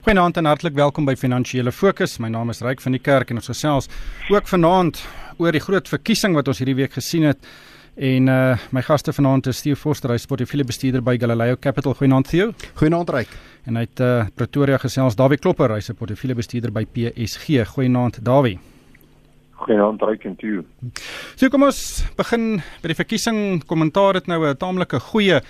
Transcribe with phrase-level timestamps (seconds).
[0.00, 2.14] Goeienaand en hartlik welkom by Finansiële Fokus.
[2.24, 3.88] My naam is Ryk van die Kerk en ons gesels
[4.32, 4.96] ook vanaand
[5.36, 7.44] oor die groot verkiesing wat ons hierdie week gesien het.
[8.00, 11.92] En uh my gaste vanaand is Theo Forster, hy is portefeuljebestuurder by Galileo Capital.
[11.98, 12.54] Goeienaand Theo.
[12.80, 13.36] Goeienaand Ryk.
[13.68, 17.68] En hy het uh Pretoria gesels Dawie Klopper, hy's 'n portefeuljebestuurder by PSG.
[17.74, 18.56] Goeienaand Dawie.
[19.52, 20.64] Goeienaand Ryk en Theo.
[21.36, 23.66] So kom ons begin by die verkiesing.
[23.66, 25.42] Kommentaar het nou 'n taamlike goeie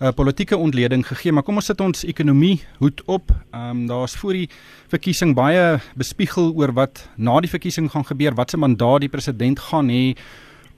[0.00, 3.32] uh, politieke ontleding gegee, maar kom ons sit ons ekonomie hoed op.
[3.50, 4.48] Ehm um, daar's voor die
[4.88, 9.58] verkiesing baie bespiegel oor wat na die verkiesing gaan gebeur, wat se mandaat die president
[9.58, 10.14] gaan hê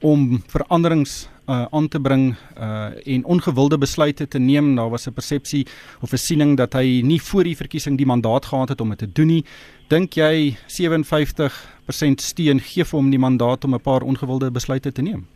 [0.00, 4.74] om veranderings uh, aan te bring uh, en ongewilde besluite te neem.
[4.76, 5.66] Daar was 'n persepsie
[6.00, 8.98] of 'n siening dat hy nie voor die verkiesing die mandaat gehad het om dit
[8.98, 9.44] te doen nie.
[9.88, 15.02] Dink jy 57% steun gee vir hom die mandaat om 'n paar ongewilde besluite te
[15.02, 15.26] neem?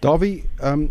[0.00, 0.90] Dawie, ehm um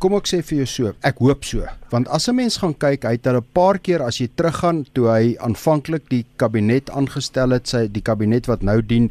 [0.00, 3.04] kom ek sê vir jou so, ek hoop so, want as 'n mens gaan kyk,
[3.04, 7.52] hy het er 'n paar keer as jy teruggaan toe hy aanvanklik die kabinet aangestel
[7.52, 9.10] het, sy die kabinet wat nou dien,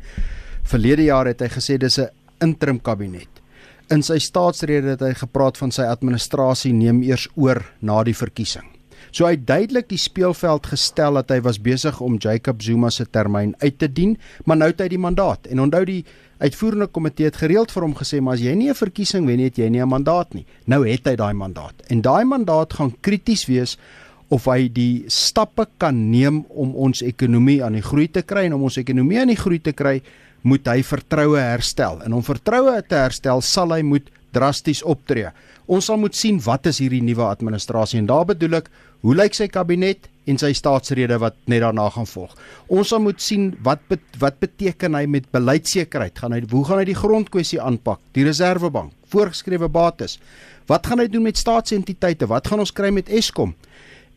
[0.64, 2.10] verlede jaar het hy gesê dis 'n
[2.42, 3.30] interim kabinet.
[3.92, 8.79] In sy staatsrede het hy gepraat van sy administrasie neem eers oor na die verkiesing.
[9.12, 13.06] So hy het duidelik die speelveld gestel dat hy was besig om Jacob Zuma se
[13.06, 15.48] termyn uit te dien, maar nou het hy die mandaat.
[15.50, 16.04] En onthou die
[16.40, 19.50] uitvoerende komitee het gereeld vir hom gesê maar as jy nie 'n verkiesing wen nie,
[19.50, 20.46] het jy nie 'n mandaat nie.
[20.66, 21.76] Nou het hy daai mandaat.
[21.90, 23.78] En daai mandaat gaan krities wees
[24.30, 28.54] of hy die stappe kan neem om ons ekonomie aan die groei te kry en
[28.54, 30.02] om ons ekonomie aan die groei te kry,
[30.42, 32.00] moet hy vertroue herstel.
[32.06, 35.32] En om vertroue te herstel, sal hy moet drasties optree.
[35.70, 38.72] Ons sal moet sien wat is hierdie nuwe administrasie en daar bedoel ek
[39.06, 42.36] hoe lyk sy kabinet en sy staatsrede wat net daarna gaan volg.
[42.68, 46.18] Ons sal moet sien wat bet, wat beteken hy met beleidsekerheid?
[46.20, 48.02] Gaan hy hoe gaan hy die grondkwessie aanpak?
[48.18, 50.20] Die Reserwebank, voorgeskrewe bates.
[50.70, 52.30] Wat gaan hy doen met staatsentiteite?
[52.30, 53.56] Wat gaan ons kry met Eskom?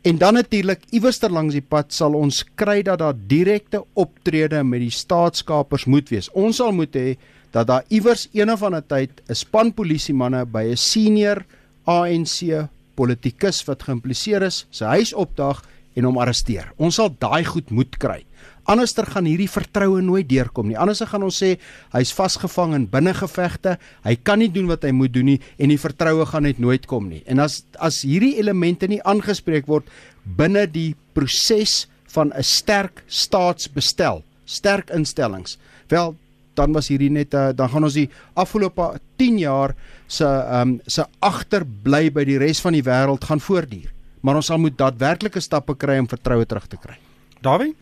[0.03, 4.65] En dan natuurlik iewers ter langs die pad sal ons kry dat daar direkte optrede
[4.67, 6.29] met die staatskapers moet wees.
[6.35, 7.15] Ons sal moet hê
[7.53, 11.45] dat daar iewers een of ander tyd 'n span polisiemanne by 'n senior
[11.87, 15.63] ANC politikus wat geïmpliseer is, sy huis opdag
[15.95, 16.73] en hom arresteer.
[16.77, 18.25] Ons sal daai goed moet kry.
[18.71, 20.79] Anderster gaan hierdie vertroue nooit deurkom nie.
[20.79, 21.57] Anderser gaan ons sê
[21.93, 23.77] hy's vasgevang in binnengevegte.
[24.07, 26.87] Hy kan nie doen wat hy moet doen nie en die vertroue gaan net nooit
[26.87, 27.23] kom nie.
[27.27, 29.91] En as as hierdie elemente nie aangespreek word
[30.25, 35.59] binne die proses van 'n sterk staatsbestel, sterk instellings,
[35.89, 36.15] wel
[36.55, 39.77] dan was hierdie net uh, dan gaan ons die afgelope 10 jaar
[40.07, 43.91] se ehm um, se agterbly by die res van die wêreld gaan voortduur
[44.23, 46.95] maar ons sal moet daadwerklike stappe kry om vertroue terug te kry.
[47.43, 47.73] Dawie?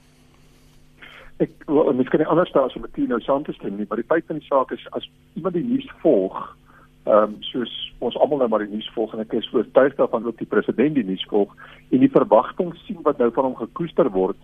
[1.40, 4.26] Ek wel, nie anders staan as om Tino saam te stem nie, maar die feit
[4.28, 5.06] van die saak is as
[5.36, 6.36] iemand die nuus volg,
[7.08, 10.26] ehm um, soos ons almal nou maar die nuus volg en ek is oortuig daarvan
[10.28, 11.52] ook die president die nuus volg
[11.90, 14.36] en die verwagting sien wat nou van hom gekoester word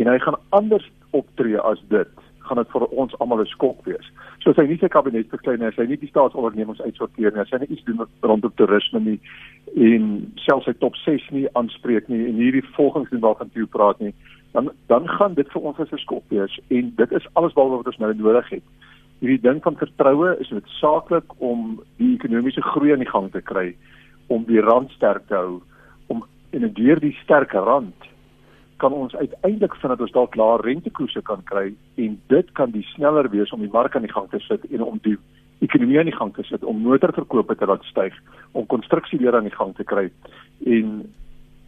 [0.00, 0.86] en hy gaan anders
[1.16, 4.06] optree as dit gaan dit vir ons almal 'n skok wees.
[4.40, 7.40] So as hy nie sy kabinet verklein nie, as hy nie die staatsondernemings uitsorteer nie,
[7.40, 9.20] as hy iets doen rondom toerisme nie
[9.76, 14.00] en selfs sy top 6 nie aanspreek nie en hierdie volgens doen waarvan jy praat
[14.00, 14.14] nie,
[14.52, 17.98] dan dan gaan dit vir ons 'n skok wees en dit is alles wat ons
[17.98, 18.62] nou nodig het.
[19.20, 23.74] Hierdie ding van vertroue is noodsaaklik om die ekonomiese groei aan die gang te kry,
[24.26, 25.62] om die rand sterk te hou,
[26.06, 27.94] om en deur die sterk rand
[28.76, 32.84] kan ons uiteindelik vind dat ons dalk laer rentekoerse kan kry en dit kan die
[32.94, 35.16] sneller wees om die mark aan die gang te sit en om die
[35.64, 38.16] ekonomie aan die gang te sit om motorverkope te laat styg
[38.52, 40.08] om konstruksie weer aan die gang te kry
[40.76, 40.96] en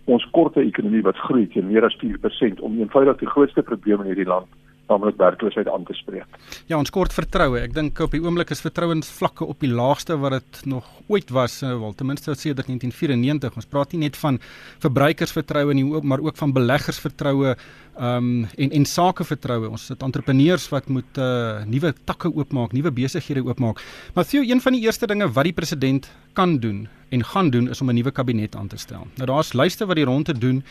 [0.05, 4.12] ons korte ekonomie wat groei teen meer as 4% om eenvoudig die grootste probleem in
[4.12, 4.50] hierdie land
[4.89, 6.39] naamlik werkloosheid aan te spreek.
[6.67, 7.61] Ja, ons kort vertroue.
[7.61, 11.63] Ek dink op die oomblik is vertrouensvlakke op die laagste wat dit nog ooit was,
[11.63, 13.57] eh, wel ten minste sedert 1994.
[13.57, 14.39] Ons praat nie net van
[14.79, 17.57] verbruikersvertroue nie, maar ook van beleggersvertroue
[17.99, 19.71] um en en sakevertroue.
[19.71, 23.81] Ons het entrepreneurs wat moet uh nuwe takke oopmaak, nuwe besighede oopmaak.
[24.15, 27.69] Maar Theo, een van die eerste dinge wat die president kan doen en gaan doen
[27.69, 29.07] is om 'n nuwe kabinet aan te stel.
[29.17, 30.65] Nou daar's lyste wat die rond te doen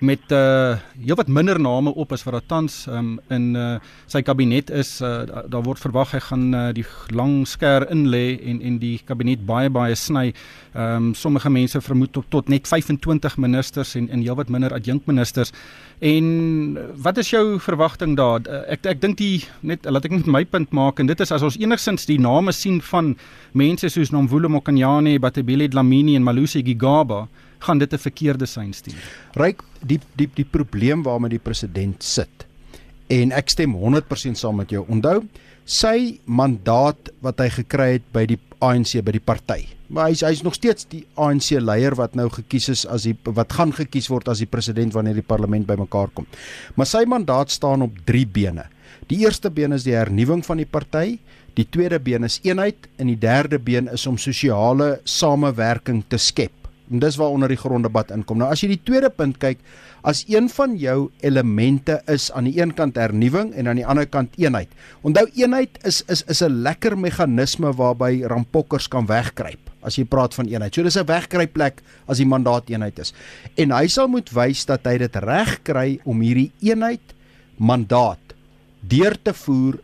[0.00, 4.70] met uh heelwat minder name op as wat daar tans um, in uh sy kabinet
[4.70, 5.00] is.
[5.00, 8.98] Uh, daar word verwag hy gaan uh, die lang skêr in lê en en die
[9.04, 10.30] kabinet baie baie sny.
[10.74, 15.52] Um, sommige mense vermoed tot, tot net 25 ministers en en heelwat minder adjunkministers.
[16.00, 18.40] En wat is jou verwagting daar?
[18.68, 21.44] Ek ek dink die net laat ek net my punt maak en dit is as
[21.44, 23.16] ons enigsins die name sien van
[23.52, 27.26] mense soos Nomvulo Mokonyane, Batabile Dlamini en Malusi Gigaba
[27.60, 29.00] gaan dit 'n verkeerde sein stuur.
[29.34, 32.46] Ryk die die die probleem waarmee die president sit.
[33.08, 34.84] En ek stem 100% saam met jou.
[34.88, 35.24] Onthou,
[35.64, 39.64] sy mandaat wat hy gekry het by die ANC by die party.
[39.90, 43.52] Maar hy's hy's nog steeds die ANC leier wat nou gekies is as die wat
[43.56, 46.28] gaan gekies word as die president wanneer die parlement bymekaar kom.
[46.76, 48.68] Maar sy mandaat staan op 3 bene.
[49.08, 51.18] Die eerste been is die hernuwing van die party,
[51.58, 56.59] die tweede been is eenheid en die derde been is om sosiale samewerking te skep.
[56.90, 58.40] En dis waaronder die gronddebat inkom.
[58.40, 59.60] Nou as jy die tweede punt kyk,
[60.02, 64.08] as een van jou elemente is aan die een kant hernuwing en aan die ander
[64.10, 64.70] kant eenheid.
[65.06, 70.34] Onthou eenheid is is is 'n lekker meganisme waarby rampokkers kan wegkruip as jy praat
[70.34, 70.74] van eenheid.
[70.74, 73.12] So dis 'n wegkruipplek as die mandaat eenheid is.
[73.56, 77.14] En hy sal moet wys dat hy dit reg kry om hierdie eenheid
[77.56, 78.34] mandaat
[78.80, 79.78] deur te voer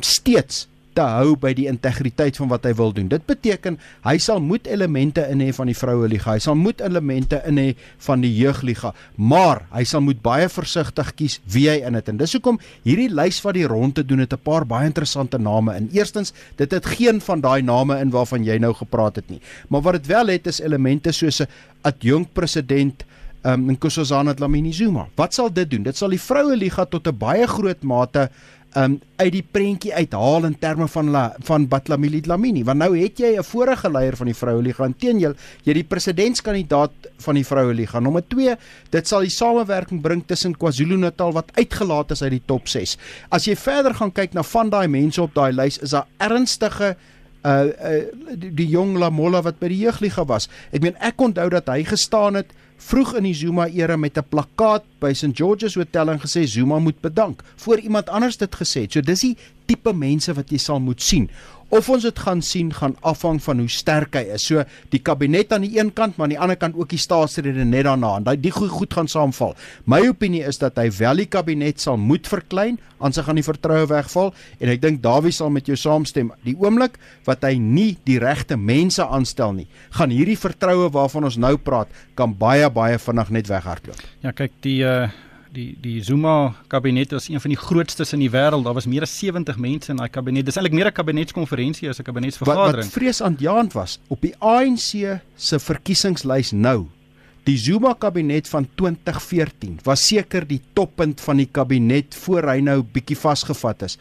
[0.00, 0.68] steeds
[1.00, 3.08] te hou by die integriteit van wat hy wil doen.
[3.10, 6.34] Dit beteken hy sal moet elemente in hê van die vroue liga.
[6.34, 7.68] Hy sal moet elemente in hê
[8.06, 12.12] van die jeugliga, maar hy sal moet baie versigtig kies wie hy in dit.
[12.12, 15.38] En dis hoekom hierdie lys wat die rond te doen het 'n paar baie interessante
[15.38, 15.76] name.
[15.76, 19.40] In eerstens, dit het geen van daai name in waarvan jy nou gepraat het nie.
[19.68, 21.48] Maar wat dit wel het is elemente soos 'n
[21.82, 23.04] adjunkt president
[23.44, 25.08] um, in Nkosazana Dlamini Zuma.
[25.16, 25.82] Wat sal dit doen?
[25.82, 28.30] Dit sal die vroue liga tot 'n baie groot mate
[28.78, 32.62] um uit die prentjie uithaal in terme van la, van Batlamili Dlamini.
[32.64, 35.34] Want nou het jy 'n vorige leier van die Vroue Liga inteeneel
[35.64, 38.56] jy die presidentskandidaat van die Vroue Liga nommer 2
[38.90, 42.96] dit sal die samewerking bring tussen KwaZulu-Natal wat uitgelaat is uit die top 6
[43.30, 46.96] as jy verder gaan kyk na van daai mense op daai lys is daar ernstige
[47.44, 48.04] uh, uh
[48.36, 50.48] die, die jong Lamola wat by die jeugliga was.
[50.72, 54.24] Ek meen ek onthou dat hy gestaan het vroeg in die Zuma era met 'n
[54.28, 58.80] plakkaat by St George's Hotel en gesê Zuma moet bedank voor iemand anders dit gesê
[58.82, 58.92] het.
[58.92, 59.36] So dis die
[59.66, 61.30] tipe mense wat jy sal moet sien.
[61.70, 64.42] Of ons dit gaan sien gaan afhang van hoe sterk hy is.
[64.48, 67.64] So die kabinet aan die een kant, maar aan die ander kant ook die staatsrede
[67.64, 68.16] net daarna.
[68.18, 69.54] En daai die goed, goed gaan saamval.
[69.86, 73.86] My opinie is dat hy wel die kabinet sal moet verklein, anders gaan die vertroue
[73.88, 76.34] wegval en ek dink Dawie sal met jou saamstem.
[76.44, 81.38] Die oomblik wat hy nie die regte mense aanstel nie, gaan hierdie vertroue waarvan ons
[81.40, 81.88] nou praat,
[82.18, 84.06] kan baie baie vinnig net weghardloop.
[84.26, 85.08] Ja, kyk die uh
[85.54, 88.64] die die Zuma kabinet was een van die grootstes in die wêreld.
[88.66, 90.46] Daar was meer as 70 mense in daai kabinet.
[90.46, 92.84] Dis eintlik meer 'n kabinetskonferensie as 'n kabinetsvergadering.
[92.84, 96.86] Wat, wat vrees aanjaend was op die ANC se verkiesingslys nou.
[97.44, 102.82] Die Zuma kabinet van 2014 was seker die toppunt van die kabinet voor hy nou
[102.82, 103.98] bietjie vasgevat is.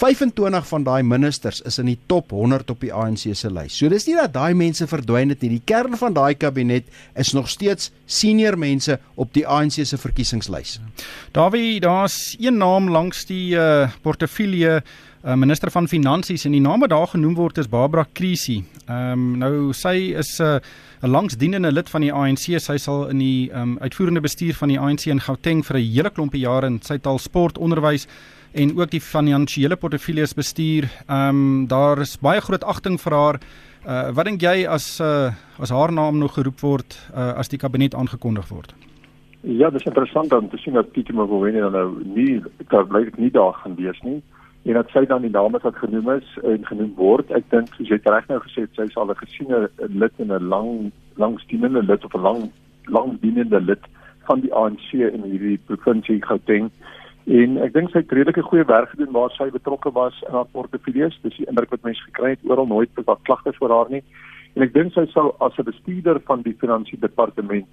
[0.00, 3.74] 25 van daai ministers is in die top 100 op die ANC se lys.
[3.76, 5.58] So dis nie dat daai mense verdwyn het nie.
[5.58, 6.88] Die kern van daai kabinet
[7.20, 10.78] is nog steeds senior mense op die ANC se verkiesingslys.
[11.36, 16.80] Dawie, daar's een naam langs die uh, portefeulje uh, minister van finansies en die naam
[16.80, 18.62] wat daar genoem word is Barbara Krisi.
[18.86, 20.60] Ehm um, nou sy is 'n uh,
[21.02, 22.60] 'n langsdienende lid van die ANC.
[22.60, 26.10] Sy sal in die um, uitvoerende bestuur van die ANC in Gauteng vir 'n hele
[26.10, 28.06] klompie jare en sy het al sport, onderwys
[28.52, 30.88] en ook die finansiële portefeuilles bestuur.
[31.06, 33.38] Ehm um, daar is baie groot agting vir haar.
[33.86, 37.58] Uh, wat dink jy as uh, as haar naam nog geroep word uh, as die
[37.58, 38.74] kabinet aangekondig word?
[39.40, 43.16] Ja, dit is interessant om te sien dat Pieter Mboweni nou nie daar bly ek
[43.16, 44.20] nie daar gaan wees nie
[44.68, 47.30] en dat sy dan die name wat genoem is en genoem word.
[47.32, 50.32] Ek dink soos jy reg nou gesê het, sy is al 'n gesiene lid en
[50.32, 52.50] 'n lang langsdienende lid of 'n lang
[52.84, 53.80] langdienende lid
[54.28, 56.70] van die ANC in hierdie provinsie Gauteng.
[57.26, 60.48] En ek dink sy het redelike goeie werk gedoen waar sy betrokke was in haar
[60.52, 61.18] portefeuilles.
[61.22, 64.02] Dis die indruk wat mense gekry het oral nooit wat klagtes oor haar nie.
[64.54, 67.66] En ek dink sy sou as 'n bestuurder van die finansie departement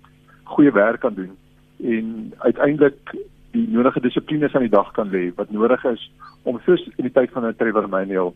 [0.43, 1.35] goeie werk kan doen
[1.83, 3.15] en uiteindelik
[3.51, 6.11] die nodige dissiplines aan die dag kan lê wat nodig is
[6.43, 8.33] om soos in die tyd van Trevor Manuel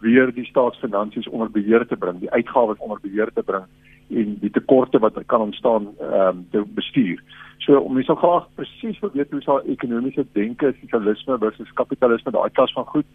[0.00, 3.66] weer die staatsfinansies onder beheer te bring, die uitgawes onder beheer te bring
[4.10, 7.22] en die tekorte wat kan ontstaan ehm um, te bestuur.
[7.58, 12.32] So om mens sal graag presies wil weet hoe sal ekonomiese denke, sosialisme versus kapitalisme
[12.32, 13.06] daai klas van goed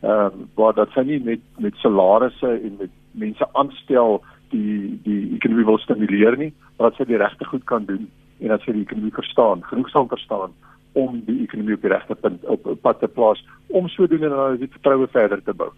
[0.00, 5.34] ehm um, waar dat sy nie met met salarisse en met mense aanstel die die
[5.36, 8.08] ekonomie wil stimuleer nie, maar dat sy die regte goed kan doen
[8.40, 10.56] en dat sy die ekonomie verstaan, genoegsaam verstaan
[10.92, 14.70] om die ekonomie op die regte punt op pad te plaas om sodoende dan die
[14.70, 15.70] vertroue verder te bou.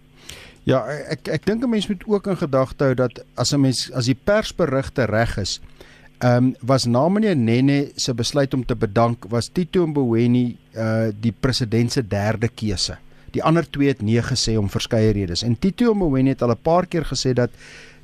[0.64, 3.90] Ja, ek ek dink 'n mens moet ook in gedagte hou dat as 'n mens
[3.92, 5.60] as die persberigte reg is,
[6.18, 11.10] ehm um, was na meneer Nene se besluit om te bedank was Tito Mboweni uh
[11.20, 12.96] die president se derde keuse.
[13.32, 15.42] Die ander twee het nee gesê om verskeie redes.
[15.42, 17.50] En Tito Mboweni het al 'n paar keer gesê dat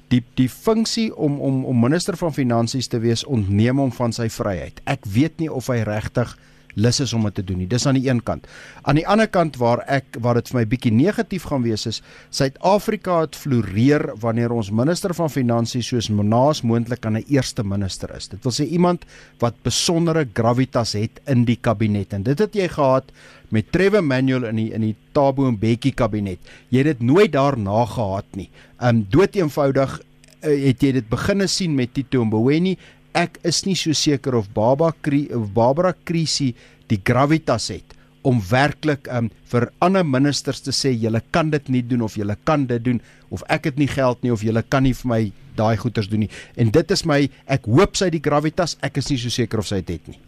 [0.09, 4.29] die die funksie om om om minister van finansies te wees ontneem hom van sy
[4.29, 4.81] vryheid.
[4.85, 6.37] Ek weet nie of hy regtig
[6.75, 7.69] lus is om dit te doen nie.
[7.71, 8.47] Dis aan die een kant.
[8.83, 12.03] Aan die ander kant waar ek waar dit vir my bietjie negatief gaan wees is
[12.35, 18.15] Suid-Afrika het floreer wanneer ons minister van finansies soos Monaas moontlik aan 'n eerste minister
[18.17, 18.29] is.
[18.29, 19.05] Dit wil sê iemand
[19.39, 23.05] wat besondere gravitas het in die kabinet en dit het jy gehad
[23.51, 26.39] met Trevor Manuel in die in die Thabo Mbeki kabinet.
[26.71, 28.51] Jy het dit nooit daarna gehad nie.
[28.81, 30.01] Um dood eenvoudig
[30.43, 32.77] uh, het jy dit beginne sien met Tito Mboweni
[33.17, 36.53] ek is nie so seker of Baba Kri of Barbara Krisi
[36.89, 37.97] die gravitas het
[38.29, 42.37] om werklik um, vir ander ministers te sê julle kan dit nie doen of julle
[42.49, 43.01] kan dit doen
[43.31, 45.21] of ek het nie geld nie of julle kan nie vir my
[45.59, 46.31] daai goeders doen nie.
[46.57, 49.69] En dit is my ek hoop sy die gravitas ek is nie so seker of
[49.71, 50.19] sy dit het nie.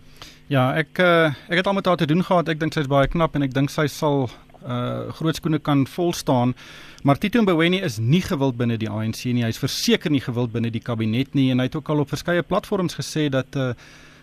[0.51, 2.49] Ja ek uh, ek het al met haar te doen gehad.
[2.51, 4.29] Ek dink sy's baie knap en ek dink sy sal
[4.67, 6.55] uh groot skoene kan vol staan.
[7.03, 9.45] Maar Tito Mboweni is nie gewild binne die ANC nie.
[9.45, 12.43] Hy's verseker nie gewild binne die kabinet nie en hy het ook al op verskeie
[12.43, 13.73] platforms gesê dat uh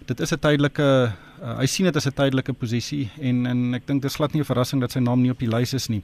[0.07, 3.87] dit is 'n tydelike uh, hy sien dit as 'n tydelike posisie en en ek
[3.87, 5.87] dink dit is glad nie 'n verrassing dat sy naam nie op die lys is
[5.89, 6.01] nie.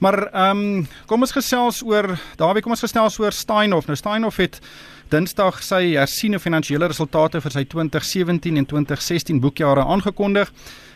[0.00, 3.86] Maar ehm um, kom ons gesels oor Dawie, kom ons gesels oor Steinhoff.
[3.86, 4.60] Nou Steinhoff het
[5.08, 10.50] Dinsdag sy hersiene finansiële resultate vir sy 2017 en 2016 boekjare aangekondig.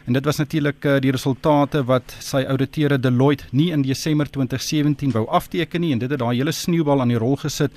[0.05, 5.13] En dit was natuurlik uh, die resultate wat sy ouditeure Deloitte nie in Desember 2017
[5.13, 7.75] wou afteken nie en dit het daai hele sneeubal aan die rol gesit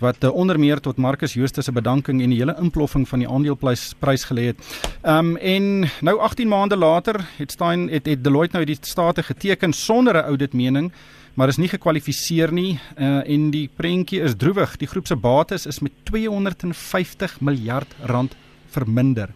[0.00, 3.28] wat uh, onder meer tot Marcus Jooste se bedanking en die hele inploffing van die
[3.28, 4.66] aandeleprys prys gelê het.
[5.02, 9.22] Ehm um, en nou 18 maande later het Stein het, het Deloitte nou die state
[9.22, 10.92] geteken sonder 'n auditmening
[11.34, 14.76] maar is nie gekwalifiseer nie uh, en die prentjie is droewig.
[14.76, 18.36] Die groep se bates is met 250 miljard rand
[18.70, 19.30] verminder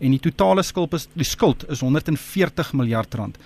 [0.00, 3.38] en die totale skuld is die skuld is 140 miljard rand.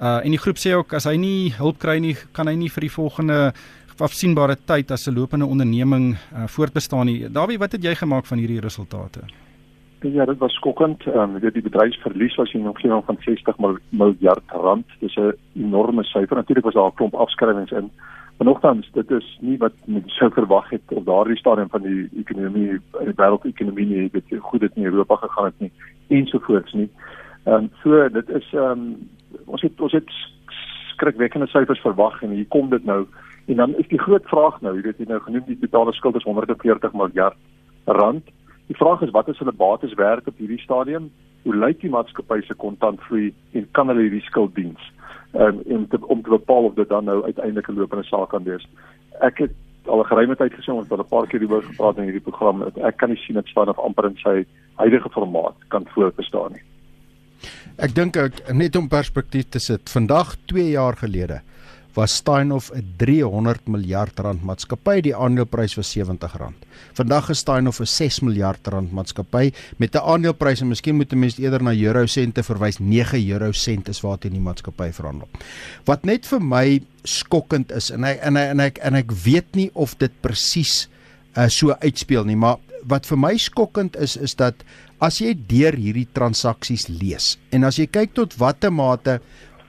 [0.00, 2.68] Uh en die groep sê ook as hy nie hulp kry nie, kan hy nie
[2.68, 3.52] vir die volgende
[4.00, 7.28] afsienbare tyd as 'n lopende onderneming uh, voortbestaan nie.
[7.28, 9.20] Dawie, wat het jy gemaak van hierdie resultate?
[10.00, 11.06] Ja, dit was skokkend.
[11.06, 13.56] Ehm um, die bedryfsverlies was in omgewing van 60
[13.90, 14.86] miljard rand.
[15.00, 16.36] Dis 'n enorme syfer.
[16.36, 17.90] Natuurlik was daar 'n klomp afskrywings in.
[18.40, 22.08] Maar nogtans, dit is nie wat mens sou verwag het op daardie stadium van die
[22.22, 25.72] ekonomie, die wêreldekonomie nie, dit goed dit in Europa gegaan het nie
[26.20, 26.86] ensovoorts nie.
[27.44, 28.86] Ehm um, so dit is ehm um,
[29.44, 30.14] ons het ons het
[30.94, 33.04] skrikwekkende syfers verwag en hier kom dit nou.
[33.46, 36.16] En dan is die groot vraag nou, jy weet jy nou genoem die totale skuld
[36.16, 37.36] is 140 miljard
[37.84, 38.32] rand.
[38.72, 41.12] Die vraag is wat is hulle bates werd op hierdie stadium?
[41.42, 44.92] Hoe lyk die maatskappy se kontantvloei en kan hulle hierdie skuld diens?
[45.32, 48.42] Um, en te, om te bepaal of dit dan nou uiteindelik 'n lopende saak kan
[48.42, 48.66] wees.
[49.20, 49.52] Ek het
[49.86, 52.62] al 'n geruime tyd gesê ons het 'n paar keer hieroor gepraat in hierdie program.
[52.62, 54.44] Ek kan nie sien dat staan of amper in sy
[54.74, 56.62] huidige formaat kan voortbestaan nie.
[57.76, 59.90] Ek dink ek net om perspektief te sit.
[59.90, 61.40] Vandag 2 jaar gelede
[61.94, 66.52] was Steinhoff 'n 300 miljard rand maatskappy, die aandeleprys was R70.
[66.94, 71.18] Vandag is Steinhoff 'n 6 miljard rand maatskappy met 'n aandeleprys en miskien moet 'n
[71.18, 75.28] mens eerder na euro sente verwys, 9 euro sent is waarteen die maatskappy verhandel.
[75.84, 79.54] Wat net vir my skokkend is en ek en ek en ek en ek weet
[79.54, 80.88] nie of dit presies
[81.36, 82.56] uh, so uitspeel nie, maar
[82.86, 84.54] wat vir my skokkend is is dat
[85.00, 89.20] as jy deur hierdie transaksies lees en as jy kyk tot watter mate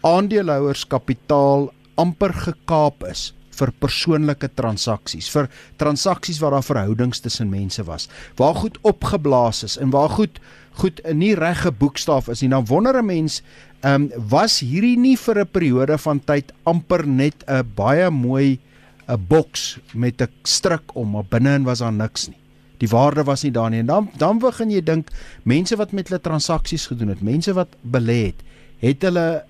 [0.07, 5.49] aandeelhouers kapitaal amper gekaap is vir persoonlike transaksies, vir
[5.81, 8.07] transaksies waar daar verhoudings tussen mense was,
[8.39, 10.39] waar goed opgeblaas is en waar goed
[10.79, 12.49] goed nie reg geboekstaaf is nie.
[12.49, 13.41] Dan wonder 'n mens,
[13.83, 18.59] ehm um, was hierdie nie vir 'n periode van tyd amper net 'n baie mooi
[19.07, 22.37] 'n boks met 'n stryk om, maar binne-in was daar niks nie.
[22.77, 23.79] Die waarde was nie daar nie.
[23.79, 25.09] En dan dan begin jy dink
[25.43, 28.43] mense wat met hulle transaksies gedoen het, mense wat belê het,
[28.79, 29.43] het hulle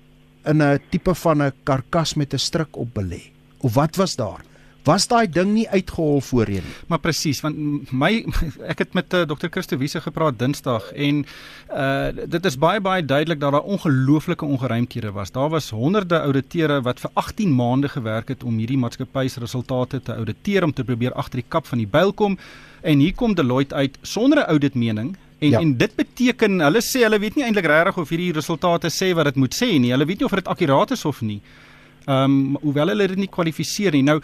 [0.44, 3.22] in 'n tipe van 'n karkas met 'n stryk op belê.
[3.58, 4.42] Of wat was daar?
[4.82, 6.74] Was daai ding nie uitgehol voorheen nie?
[6.90, 8.24] Maar presies, want my
[8.72, 9.46] ek het met uh, eh, Dr.
[9.54, 11.22] Christo Wiese gepraat Dinsdag en
[11.70, 15.30] uh dit is baie baie duidelik dat daar ongelooflike ongeruimthede was.
[15.30, 20.02] Daar was honderde ouditeure wat vir 18 maande gewerk het om hierdie maatskappy se resultate
[20.02, 22.38] te ouditeer om te probeer agter die kap van die byl kom
[22.82, 25.60] en hier kom Deloitte uit sonder 'n auditmening En ja.
[25.60, 29.32] en dit beteken hulle sê hulle weet nie eintlik regtig of hierdie resultate sê wat
[29.32, 29.90] dit moet sê nie.
[29.90, 31.40] Hulle weet nie of dit akkuraat is of nie.
[32.06, 34.04] Ehm um, hoewel hulle dit nie kwalifiseer nie.
[34.06, 34.20] Nou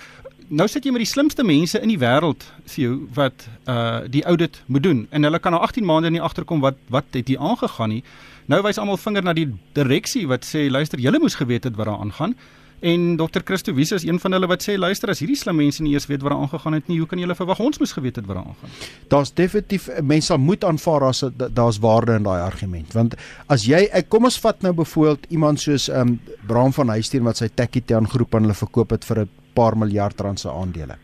[0.49, 4.23] nou sit jy met die slimste mense in die wêreld sê jy wat uh die
[4.31, 7.43] audit moet doen en hulle kan na 18 maande nie agterkom wat wat het hier
[7.51, 8.03] aangegaan nie.
[8.47, 11.91] Nou wys almal vinger na die direksie wat sê luister, julle moes geweet het wat
[11.91, 12.39] daar aangaan.
[12.81, 13.41] En Dr.
[13.45, 16.07] Christo Wiese is een van hulle wat sê luister as hierdie slim mense nie eers
[16.07, 18.39] weet wat daar aangegaan het nie, hoe kan julle verwag ons moes geweet het wat
[18.39, 18.77] daar aangaan?
[19.11, 22.95] Daar's definitief mense moet aanvaar as daar's waarde in daai argument.
[22.95, 23.17] Want
[23.51, 27.27] as jy ek kom ons vat nou byvoorbeeld iemand soos ehm um, Bram van Huisteen
[27.27, 30.97] wat sy Takitan groep aan hulle verkoop het vir 'n paar miljard rand se aandele.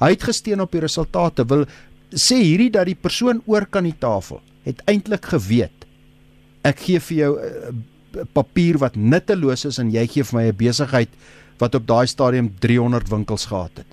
[0.00, 1.66] Hy het gesteen op die resultate wil
[2.10, 5.84] sê hierdie dat die persoon oor kan die tafel het eintlik geweet
[6.64, 7.72] ek gee vir jou uh,
[8.32, 11.08] papier wat nutteloos is en jy gee vir my 'n besigheid
[11.58, 13.86] wat op daai stadium 300 winkels gehad het.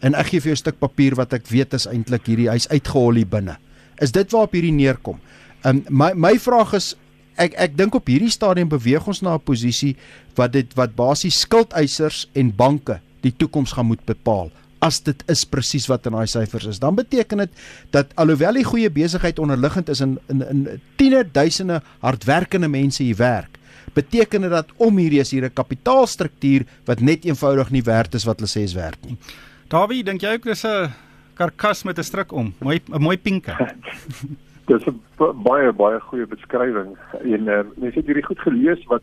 [0.00, 2.68] En ek gee vir jou 'n stuk papier wat ek weet is eintlik hierdie hy's
[2.68, 3.56] uitgehol hier binne.
[4.00, 5.20] Is dit waarop hierdie neerkom?
[5.64, 6.96] Um my my vraag is
[7.36, 9.96] ek ek dink op hierdie stadium beweeg ons na 'n posisie
[10.36, 14.50] wat dit wat basies skuldeisers en banke die toekoms gaan moet bepaal
[14.80, 17.50] as dit is presies wat in daai syfers is dan beteken dit
[17.90, 23.16] dat alhoewel die goeie besigheid onderliggend is in in in tiene duisende hardwerkende mense hier
[23.16, 23.60] werk
[23.94, 28.24] beteken dit dat om hierdie is hier 'n kapitaalstruktuur wat net eenvoudig nie werd is
[28.24, 29.16] wat hulle sê is werd nie.
[29.68, 30.92] Dawie, dink jy ook dis 'n
[31.34, 33.56] karkas met 'n stryk om, mooi 'n mooi pinke.
[34.70, 39.02] dis 'n baie baie goeie beskrywing en uh, mense het hierdie goed gelees wat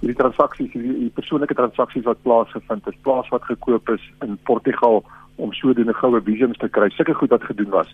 [0.00, 5.02] hierdie transaksies hierdie persoonlike transaksies wat plaasgevind het, plaas wat gekoop is in Portugal
[5.36, 7.90] om sodoende goue visums te kry, sulke goed wat gedoen was.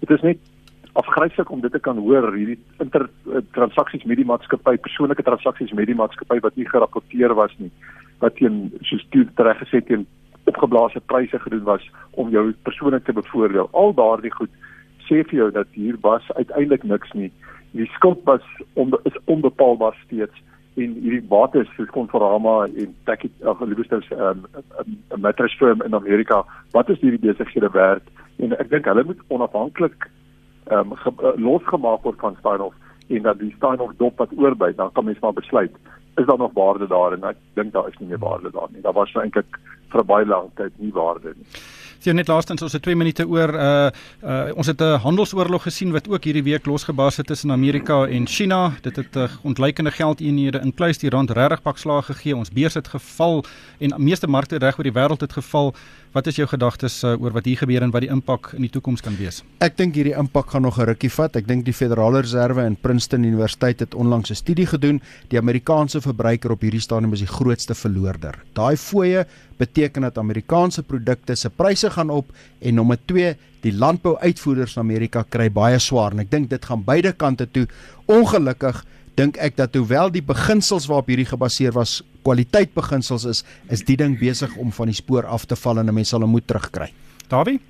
[0.00, 0.38] Dit is net
[0.96, 5.74] afgryslik om dit te kan hoor hierdie inter uh, transaksies met die maatskappy persoonlike transaksies
[5.76, 7.70] met die maatskappy wat nie gerapporteer was nie
[8.24, 10.06] wat teen soos toe reggesê teen
[10.48, 11.84] opgeblaasde pryse gedoen was
[12.22, 13.68] om jou persoonlik te bevoordeel.
[13.72, 14.52] Al daardie goed
[15.08, 17.30] sê vir jou dat hier was uiteindelik niks nie.
[17.76, 18.44] Die skuld was
[18.74, 20.44] on, is onbepaalbaar steeds
[20.76, 24.46] en hierdie bates soos Conforama en Packet of Libestos um,
[24.86, 28.02] 'n mattress firm in Amerika wat is hierdie besighede werd
[28.38, 30.10] en ek dink hulle moet onafhanklik
[30.70, 32.76] ehm um, losgemaak word van Steinhoff
[33.08, 35.72] en dat die Steinhoff dop wat oorbly, dan kan mens maar besluit
[36.16, 38.80] is daar nog waarde daar en ek dink daar is nie meer waarde daar nie.
[38.80, 39.58] Daar was nou eintlik
[39.92, 41.46] vir baie lank tyd nie waarde nie.
[41.98, 43.88] Sien net laastens ons het 2 minute oor uh
[44.22, 48.26] uh ons het 'n handelsoorlog gesien wat ook hierdie week losgebars het tussen Amerika en
[48.26, 48.72] China.
[48.82, 52.36] Dit het uh, ontleikende geldeenhede inkluis die rand regtig pak slaag gegee.
[52.36, 53.44] Ons beurs het geval
[53.78, 55.74] en meeste markte reg oor die wêreld het geval.
[56.12, 58.70] Wat is jou gedagtes uh, oor wat hier gebeur en wat die impak in die
[58.70, 59.42] toekoms kan wees?
[59.58, 61.36] Ek dink hierdie impak gaan nog 'n rukkie vat.
[61.36, 65.02] Ek dink die Federale Reserve en Princeton Universiteit het onlangs 'n studie gedoen.
[65.28, 68.34] Die Amerikaanse verbruiker op hierdie stadium is die grootste verloorder.
[68.52, 69.26] Daai fooie
[69.58, 73.34] beteken dat Amerikaanse produkte se pryse gaan op en nommer 2
[73.64, 77.66] die landbouuitvoerders in Amerika kry baie swaar en ek dink dit gaan beide kante toe
[78.06, 78.84] ongelukkig
[79.16, 83.96] dink ek dat hoewel die beginsels waarop hierdie gebaseer was kwaliteit beginsels is is die
[83.96, 86.46] ding besig om van die spoor af te val en 'n mens sal hom moet
[86.46, 86.92] terugkry.
[87.28, 87.60] Dawie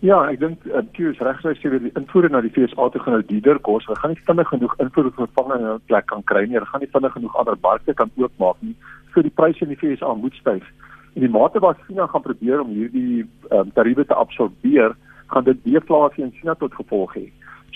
[0.00, 3.14] Ja, ek dink uh, Q is reg sê die invoere na die FSA toe gaan
[3.14, 3.86] nou duurder kos.
[3.86, 6.58] Hulle gaan nie vinnig genoeg invoer vervanging in 'n plek kan kry nie.
[6.58, 8.76] Hulle gaan nie vinnig genoeg ander markte kan oopmaak nie
[9.14, 10.66] so die pryse in die FSA moet styg.
[11.14, 14.96] En die mate wat China gaan probeer om hierdie um, tariewe te absorbeer,
[15.32, 17.28] gaan dit deflasie in China tot gevolg hê.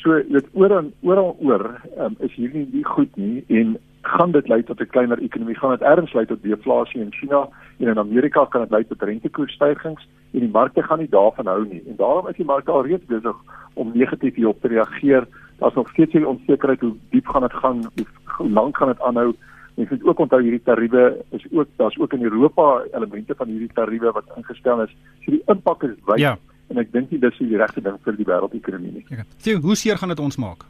[0.02, 1.66] So dit oor en oral oor
[1.98, 5.70] um, is hierdie nie goed nie en gaan dit lei tot 'n kleiner ekonomie, gaan
[5.70, 10.08] dit erns lei tot deflasie in China en in Amerika kan dit lei tot rentekoersstygings
[10.32, 11.82] en die markte gaan nie daarvan hou nie.
[11.86, 13.36] En daarom is die markte al reeds besig
[13.74, 15.26] om negatief hierop te reageer.
[15.58, 17.90] Daar's nog steeds hier onsekerheid hoe diep gaan dit gaan,
[18.24, 19.34] hoe lank gaan dit aanhou?
[19.74, 23.72] Mens moet ook onthou hierdie tariewe is ook daar's ook in Europa elemente van hierdie
[23.72, 24.96] tariewe wat ingestel is.
[25.24, 26.18] So die impak is wyd.
[26.18, 26.38] Ja.
[26.68, 29.04] En ek dink nie dis die regte ding vir die wêreldekonomie nie.
[29.08, 29.24] Ja.
[29.38, 30.64] Sien, hoe seer gaan dit ons maak?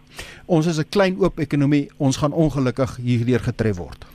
[0.46, 1.90] Ons is 'n klein oop ekonomie.
[1.98, 4.06] Ons gaan ongelukkig hierdeur getref word.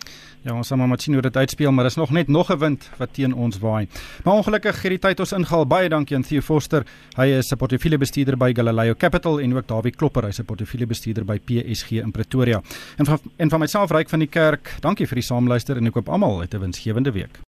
[0.43, 2.89] Ja, ons sal maar sien hoe dit uitspeel, maar daar's nog net nog 'n wind
[2.97, 3.87] wat teen ons waai.
[4.23, 5.65] Maar ongelukkig het die tyd ons ingehaal.
[5.65, 6.85] Baie dankie aan Theo Forster.
[7.15, 11.39] Hy is 'n portefeuljebestuurder by Galileo Capital en ook Dawie Klopper, hy's 'n portefeuljebestuurder by
[11.39, 12.61] PSG in Pretoria.
[12.97, 14.75] En van en van myself ryk van die kerk.
[14.79, 17.43] Dankie vir die saamluister en ek hoop almal het 'n winsgewende week.